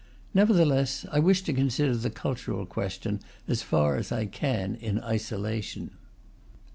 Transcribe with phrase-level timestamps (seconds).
[0.33, 5.91] Nevertheless, I wish to consider the cultural question as far as I can in isolation.